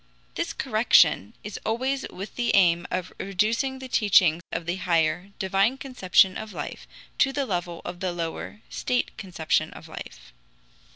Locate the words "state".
8.67-9.15